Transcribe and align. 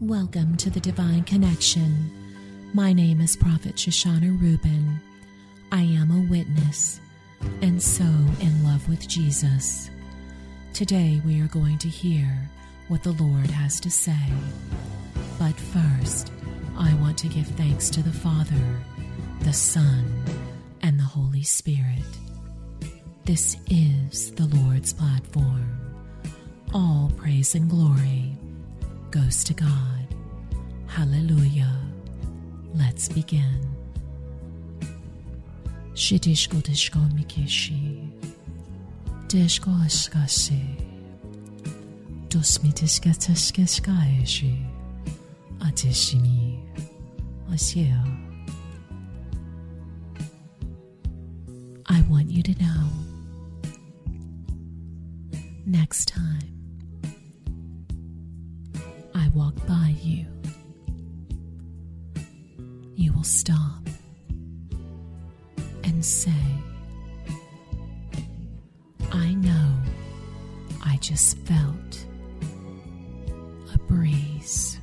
Welcome 0.00 0.56
to 0.56 0.70
the 0.70 0.80
Divine 0.80 1.22
Connection. 1.22 2.10
My 2.74 2.92
name 2.92 3.20
is 3.20 3.36
Prophet 3.36 3.76
Shoshana 3.76 4.38
Rubin. 4.42 5.00
I 5.70 5.82
am 5.82 6.10
a 6.10 6.28
witness 6.28 7.00
and 7.62 7.80
so 7.80 8.02
in 8.02 8.64
love 8.64 8.86
with 8.88 9.06
Jesus. 9.06 9.90
Today 10.72 11.22
we 11.24 11.40
are 11.40 11.46
going 11.46 11.78
to 11.78 11.88
hear 11.88 12.26
what 12.88 13.04
the 13.04 13.12
Lord 13.12 13.48
has 13.48 13.78
to 13.80 13.90
say. 13.90 14.18
But 15.38 15.54
first, 15.54 16.32
I 16.76 16.92
want 16.94 17.16
to 17.18 17.28
give 17.28 17.46
thanks 17.46 17.88
to 17.90 18.02
the 18.02 18.12
Father, 18.12 18.82
the 19.42 19.52
Son, 19.52 20.24
and 20.82 20.98
the 20.98 21.04
Holy 21.04 21.44
Spirit. 21.44 22.02
This 23.24 23.56
is 23.70 24.32
the 24.32 24.46
Lord's 24.46 24.92
platform. 24.92 25.70
All 26.74 27.12
praise 27.16 27.54
and 27.54 27.70
glory 27.70 28.33
goes 29.14 29.44
to 29.44 29.54
God. 29.54 30.08
Hallelujah. 30.88 31.72
Let's 32.74 33.08
begin. 33.08 33.60
Shidishko 35.94 36.60
dishko 36.62 36.98
mikishi. 37.14 38.10
Dishko 39.28 39.70
ashkashi. 39.86 40.62
Dosmi 42.28 42.72
tishka 42.72 43.10
tishka 43.14 43.62
shkaeshi. 43.62 44.66
Atishimi. 45.60 46.58
Ashia. 47.52 48.02
I 51.86 52.00
want 52.10 52.30
you 52.30 52.42
to 52.42 52.54
know 52.60 52.88
next 55.66 56.08
time 56.08 56.53
walk 59.34 59.54
by 59.66 59.94
you, 60.00 60.24
you 62.94 63.12
will 63.12 63.24
stop 63.24 63.80
and 65.82 66.04
say, 66.04 66.30
I 69.10 69.34
know 69.34 69.72
I 70.84 70.98
just 70.98 71.36
felt 71.38 72.06
a 73.74 73.78
breeze 73.88 74.78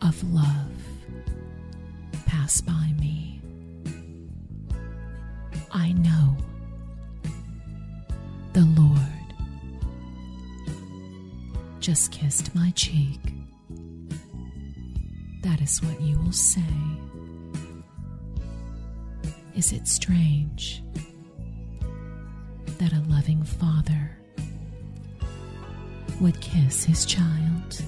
of 0.00 0.22
love 0.32 0.72
pass 2.24 2.62
by 2.62 2.92
me. 2.98 3.42
I 5.70 5.92
know 5.92 6.34
the 8.54 8.64
Lord 8.80 8.98
just 11.80 12.10
kissed 12.10 12.54
my 12.54 12.70
cheek. 12.70 13.31
What 15.62 16.00
you 16.00 16.18
will 16.18 16.32
say. 16.32 16.60
Is 19.54 19.72
it 19.72 19.86
strange 19.86 20.82
that 22.78 22.92
a 22.92 23.00
loving 23.08 23.44
father 23.44 24.18
would 26.20 26.40
kiss 26.40 26.82
his 26.82 27.06
child? 27.06 27.80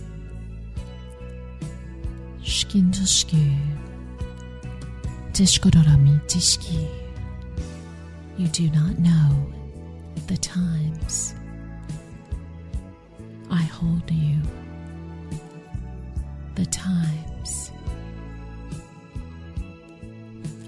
You 8.39 8.47
do 8.48 8.70
not 8.70 9.00
know 9.00 9.52
the 10.28 10.36
times. 10.36 11.34
I 13.50 13.62
hold 13.62 14.08
you, 14.11 14.41
the 16.55 16.67
times 17.45 17.70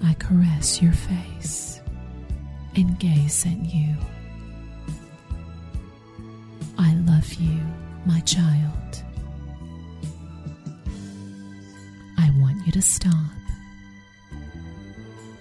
I 0.04 0.14
caress 0.14 0.82
your 0.82 0.92
face 0.92 1.80
and 2.76 2.98
gaze 2.98 3.46
at 3.46 3.64
you. 3.64 3.94
I 6.78 6.94
love 7.06 7.32
you, 7.34 7.60
my 8.04 8.20
child. 8.20 9.02
I 12.18 12.30
want 12.38 12.64
you 12.66 12.72
to 12.72 12.82
stop 12.82 13.12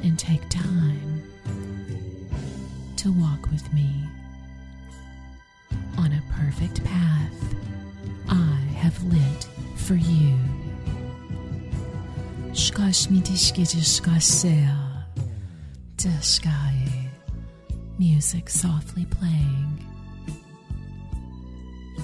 and 0.02 0.18
take 0.18 0.48
time 0.50 1.24
to 2.98 3.12
walk 3.12 3.50
with 3.52 3.72
me 3.74 3.92
on 5.98 6.12
a 6.14 6.22
perfect 6.34 6.84
path 6.84 7.56
I 8.30 8.58
have 8.78 9.02
lit 9.04 9.48
for 9.76 9.96
you. 9.96 10.55
Music 18.00 18.50
softly 18.50 19.06
playing, 19.06 19.86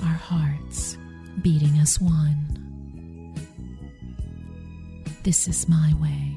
our 0.04 0.14
hearts 0.14 0.98
beating 1.42 1.78
as 1.80 2.02
one. 2.02 3.36
This 5.24 5.48
is 5.48 5.70
my 5.70 5.94
way. 6.02 6.34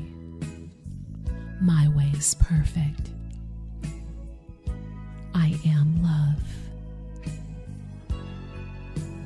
My 1.60 1.88
way 1.88 2.10
is 2.16 2.34
perfect. 2.34 3.10
I 5.34 5.58
am 5.66 6.02
love. 6.02 6.42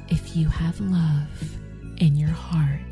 If 0.09 0.35
you 0.35 0.49
have 0.49 0.81
love 0.81 1.59
in 1.99 2.17
your 2.17 2.31
heart, 2.31 2.88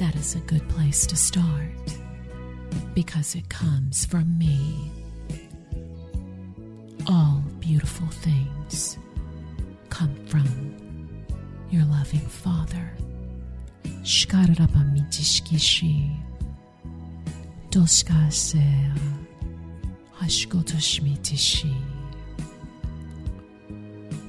that 0.00 0.16
is 0.16 0.34
a 0.34 0.38
good 0.40 0.66
place 0.70 1.04
to 1.04 1.14
start 1.14 1.98
because 2.94 3.34
it 3.34 3.46
comes 3.50 4.06
from 4.06 4.38
me. 4.38 4.90
All 7.06 7.42
beautiful 7.58 8.06
things 8.06 8.96
come 9.90 10.14
from 10.24 10.46
your 11.68 11.84
loving 11.84 12.20
Father. 12.20 12.96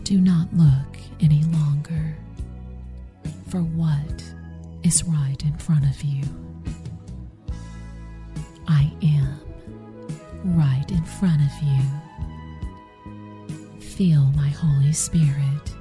Do 0.03 0.19
not 0.19 0.53
look 0.53 0.97
any 1.21 1.43
longer 1.43 2.17
for 3.47 3.59
what 3.61 4.30
is 4.83 5.03
right 5.03 5.41
in 5.43 5.57
front 5.57 5.85
of 5.85 6.01
you. 6.03 6.23
I 8.67 8.91
am 9.01 9.39
right 10.43 10.89
in 10.89 11.03
front 11.03 11.41
of 11.41 11.51
you. 11.61 11.83
Feel 13.79 14.25
my 14.35 14.49
Holy 14.49 14.93
Spirit. 14.93 15.73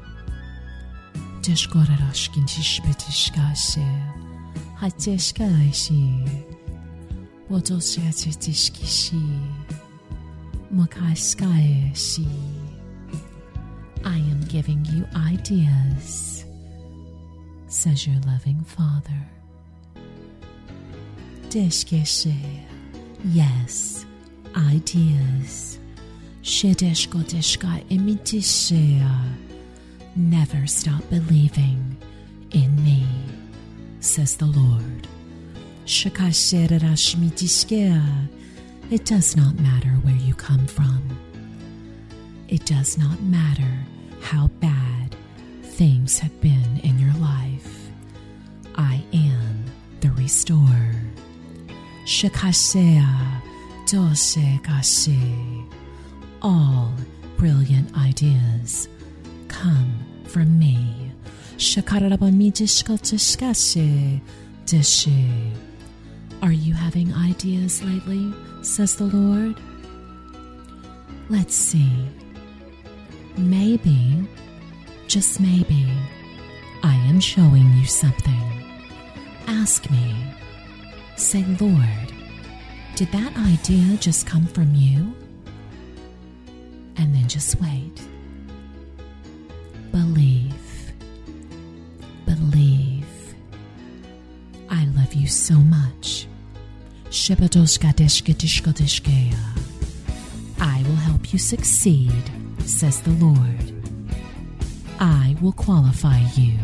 I 14.05 14.17
am 14.19 14.41
giving 14.49 14.85
you 14.85 15.07
ideas, 15.17 16.45
says 17.81 18.07
your 18.07 18.21
loving 18.27 18.63
Father. 18.63 19.27
Deshkeshe. 21.49 22.61
Yes, 23.25 24.05
ideas. 24.55 25.79
Shedeshkodeshka 26.43 27.83
imitishea. 27.89 29.35
Never 30.15 30.67
stop 30.67 31.09
believing 31.09 31.97
in 32.51 32.85
me, 32.85 33.07
says 34.01 34.37
the 34.37 34.45
Lord. 34.45 35.09
It 38.91 39.05
does 39.07 39.37
not 39.37 39.59
matter 39.59 39.89
where 40.03 40.17
you 40.17 40.35
come 40.35 40.67
from. 40.67 41.03
It 42.47 42.67
does 42.67 42.99
not 42.99 43.23
matter 43.23 43.87
how 44.21 44.49
bad 44.61 45.17
things 45.63 46.19
have 46.19 46.39
been 46.43 46.79
in 46.83 46.99
your 46.99 47.15
life. 47.15 47.50
I 50.31 50.33
am 50.33 50.37
the 50.37 50.41
restorer. 50.55 50.95
Shakasea 52.05 53.43
dosekashe. 53.87 55.19
All 56.41 56.95
brilliant 57.37 57.93
ideas 57.99 58.89
come 59.49 59.93
from 60.27 60.57
me. 60.57 61.11
Shakarabamijishkotishkashe 61.57 64.21
dishe. 64.67 65.53
Are 66.43 66.53
you 66.53 66.75
having 66.75 67.13
ideas 67.13 67.83
lately? 67.83 68.33
says 68.63 68.95
the 68.95 69.07
Lord. 69.07 69.57
Let's 71.29 71.57
see. 71.57 71.91
Maybe, 73.37 74.29
just 75.09 75.41
maybe, 75.41 75.89
I 76.85 76.95
am 77.09 77.19
showing 77.21 77.73
you 77.75 77.87
something. 77.87 78.50
Ask 79.53 79.91
me. 79.91 80.15
Say, 81.17 81.45
Lord, 81.61 82.13
did 82.95 83.11
that 83.11 83.37
idea 83.37 83.97
just 83.97 84.25
come 84.25 84.47
from 84.47 84.77
you? 84.77 85.13
And 86.97 87.13
then 87.13 87.27
just 87.27 87.61
wait. 87.61 88.01
Believe. 89.91 90.93
Believe. 92.27 93.35
I 94.71 94.85
love 94.97 95.15
you 95.15 95.27
so 95.27 95.55
much. 95.55 96.29
I 100.61 100.85
will 100.87 100.95
help 100.95 101.33
you 101.33 101.41
succeed, 101.41 102.23
says 102.65 103.01
the 103.01 103.11
Lord. 103.11 103.75
I 105.01 105.35
will 105.41 105.53
qualify 105.53 106.21
you. 106.37 106.57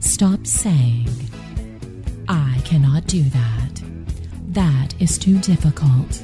Stop 0.00 0.46
saying, 0.46 1.08
I 2.26 2.60
cannot 2.64 3.06
do 3.06 3.22
that. 3.22 3.82
That 4.48 4.94
is 4.98 5.18
too 5.18 5.38
difficult. 5.38 6.22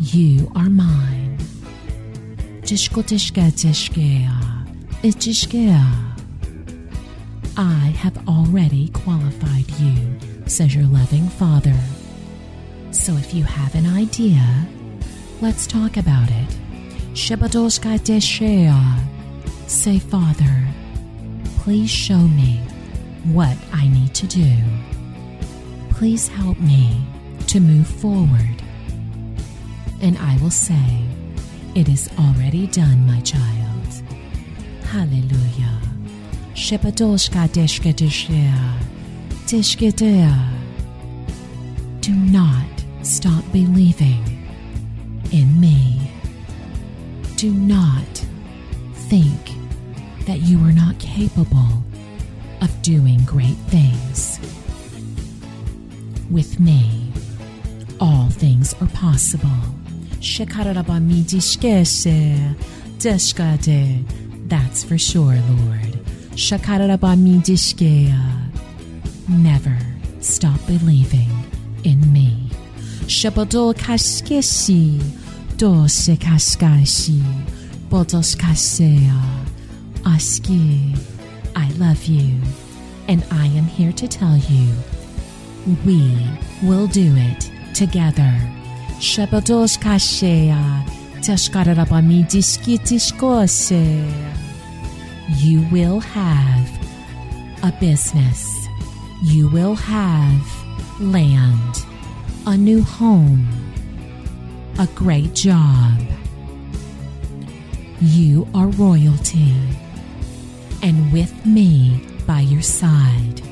You 0.00 0.50
are 0.56 0.68
mine. 0.68 1.38
I 7.56 7.94
have 7.96 8.28
already 8.28 8.88
qualified 8.88 9.70
you, 9.78 10.18
says 10.46 10.74
your 10.74 10.86
loving 10.86 11.28
Father. 11.28 11.78
So 12.90 13.12
if 13.14 13.32
you 13.32 13.44
have 13.44 13.74
an 13.76 13.86
idea, 13.86 14.42
let's 15.40 15.66
talk 15.66 15.96
about 15.96 16.28
it. 16.30 16.58
Say, 19.68 19.98
Father, 19.98 20.66
please 21.66 21.90
show 21.90 22.28
me 22.28 22.60
what 23.24 23.56
I 23.72 23.88
need 23.88 24.14
to 24.14 24.26
do. 24.28 24.54
Please 25.90 26.28
help 26.28 26.60
me 26.60 27.04
to 27.48 27.58
move 27.58 27.88
forward. 27.88 28.62
And 30.00 30.16
I 30.16 30.38
will 30.40 30.52
say, 30.52 31.02
It 31.74 31.88
is 31.88 32.08
already 32.20 32.68
done, 32.68 33.04
my 33.04 33.18
child. 33.22 33.88
Hallelujah. 34.84 35.80
Do 42.00 42.12
not 42.12 42.68
stop 43.02 43.42
believing 43.50 44.22
in 45.32 45.60
me. 45.60 46.12
Do 47.34 47.50
not 47.50 48.24
think 49.10 49.55
that 50.26 50.40
you 50.40 50.58
are 50.60 50.72
not 50.72 50.98
capable 50.98 51.82
of 52.60 52.82
doing 52.82 53.24
great 53.24 53.56
things. 53.68 54.38
With 56.30 56.58
me, 56.60 57.12
all 58.00 58.28
things 58.30 58.74
are 58.80 58.88
possible. 58.88 59.48
That's 64.48 64.84
for 64.84 64.98
sure, 64.98 65.38
Lord. 65.48 65.98
Never 69.28 69.78
stop 70.20 70.60
believing 70.66 71.30
in 71.84 72.12
me. 72.12 72.50
Shabadol 73.06 73.74
kashkeshi, 73.74 75.00
dose 75.56 76.08
kashkashi, 76.08 77.22
bodos 77.88 78.36
kashea, 78.36 79.35
aski. 80.06 80.94
I 81.56 81.68
love 81.72 82.04
you, 82.04 82.40
and 83.08 83.24
I 83.30 83.46
am 83.46 83.64
here 83.64 83.92
to 83.92 84.06
tell 84.06 84.36
you 84.36 84.72
we 85.84 86.16
will 86.62 86.86
do 86.86 87.14
it 87.16 87.50
together. 87.74 88.32
Shabadosh 89.00 89.78
kashea, 89.78 90.84
tashkarabami 91.24 92.24
diskitishkose. 92.30 93.84
You 95.42 95.66
will 95.72 96.00
have 96.00 96.70
a 97.64 97.72
business. 97.80 98.48
You 99.24 99.48
will 99.48 99.74
have 99.74 100.46
land, 101.00 101.84
a 102.46 102.56
new 102.56 102.82
home, 102.82 103.48
a 104.78 104.86
great 104.94 105.34
job. 105.34 105.98
You 108.00 108.46
are 108.54 108.68
royalty. 108.68 109.54
And 110.86 111.12
with 111.12 111.44
me 111.44 112.00
by 112.28 112.42
your 112.42 112.62
side, 112.62 113.42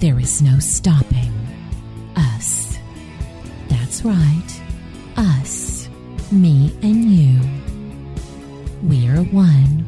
there 0.00 0.18
is 0.18 0.42
no 0.42 0.58
stopping 0.58 1.32
us. 2.16 2.78
That's 3.68 4.04
right, 4.04 4.60
us, 5.16 5.88
me 6.32 6.76
and 6.82 7.04
you. 7.04 7.38
We 8.82 9.06
are 9.06 9.22
one. 9.22 9.86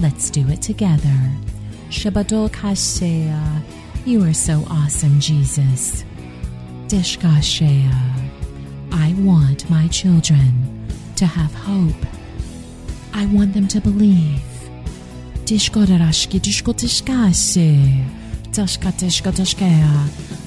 Let's 0.00 0.30
do 0.30 0.48
it 0.48 0.62
together. 0.62 1.30
You 4.04 4.24
are 4.24 4.34
so 4.34 4.64
awesome, 4.68 5.20
Jesus. 5.20 6.04
Dishkashea. 6.88 7.94
I 8.90 9.14
want 9.20 9.70
my 9.70 9.86
children 9.86 10.69
to 11.20 11.26
have 11.26 11.52
hope. 11.52 12.06
I 13.12 13.26
want 13.26 13.52
them 13.52 13.68
to 13.68 13.80
believe. 13.82 14.42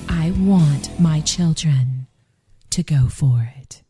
I 0.09 0.31
want 0.31 0.99
my 0.99 1.19
children 1.19 2.07
to 2.71 2.81
go 2.81 3.07
for 3.07 3.51
it. 3.61 3.82